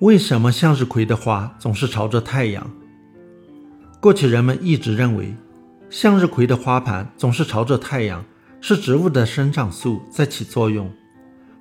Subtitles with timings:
[0.00, 2.70] 为什么向日葵的花总是朝着太阳？
[3.98, 5.34] 过去人们一直认为，
[5.90, 8.24] 向日葵的花盘总是朝着太阳，
[8.60, 10.88] 是植物的生长素在起作用，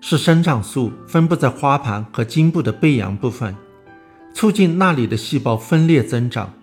[0.01, 3.55] 是生长素分布在花盘和茎部的背阳部分，
[4.35, 6.53] 促进那里的细胞分裂增长，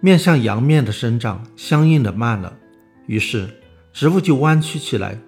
[0.00, 2.56] 面向阳面的生长相应的慢了，
[3.04, 3.50] 于是
[3.92, 5.18] 植物就弯曲起来，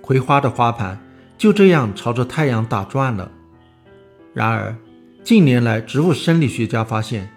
[0.00, 0.98] 葵花的花盘
[1.36, 3.30] 就这样朝着太阳打转了。
[4.32, 4.74] 然而，
[5.26, 7.28] 近年来，植物生理学家发现，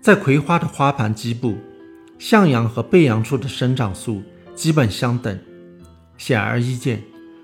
[0.00, 1.58] 在葵花的花盘基部，
[2.18, 4.22] 向阳和背阳处的生长素
[4.54, 5.38] 基本相等。
[6.16, 7.02] 显而易见，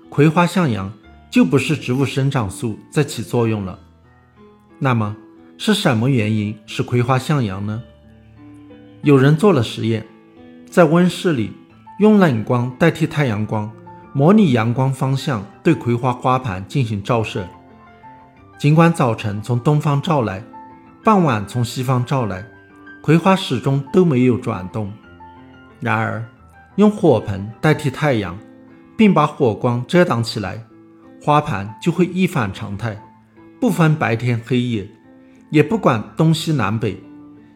[0.09, 0.91] 葵花向阳
[1.29, 3.77] 就不是植物生长素在起作用了。
[4.79, 5.15] 那么，
[5.59, 7.83] 是什么原因使葵花向阳呢？
[9.03, 10.07] 有人做了实验，
[10.67, 11.51] 在温室里
[11.99, 13.71] 用冷光代替太阳光，
[14.11, 17.47] 模拟阳光方向对葵花花盘进行照射。
[18.57, 20.43] 尽管早晨从东方照来，
[21.03, 22.43] 傍晚从西方照来，
[23.03, 24.91] 葵花始终都没有转动。
[25.79, 26.27] 然而，
[26.77, 28.35] 用火盆代替太阳，
[28.97, 30.65] 并把火光遮挡起来，
[31.21, 32.99] 花盘就会一反常态，
[33.61, 34.89] 不分白天黑夜，
[35.51, 36.99] 也不管东西南北，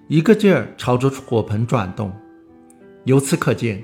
[0.08, 2.14] 一个劲儿朝着火盆转动。
[3.06, 3.84] 由此可见，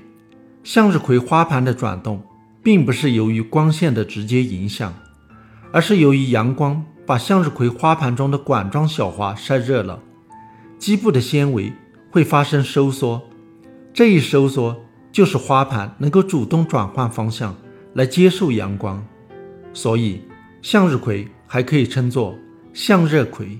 [0.64, 2.22] 向日葵花盘的转动，
[2.62, 4.94] 并不是由于光线的直接影响，
[5.74, 6.86] 而是由于阳光。
[7.08, 9.98] 把向日葵花盘中的管状小花晒热了，
[10.78, 11.72] 基部的纤维
[12.12, 13.22] 会发生收缩，
[13.94, 14.76] 这一收缩
[15.10, 17.56] 就是花盘能够主动转换方向
[17.94, 19.02] 来接受阳光，
[19.72, 20.22] 所以
[20.62, 22.36] 向日葵还可以称作
[22.74, 23.58] 向日葵。